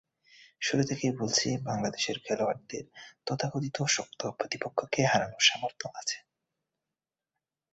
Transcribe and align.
শুরু 0.61 0.83
থেকেই 0.83 1.13
বলছি, 1.17 1.47
বাংলাদেশের 1.63 2.17
খেলোয়াড়দের 2.19 2.85
তথাকথিত 3.27 3.77
শক্ত 3.87 4.21
প্রতিপক্ষকে 4.39 5.01
হারানোর 5.05 5.43
সামর্থ্য 5.49 5.85
আছে। 5.93 6.17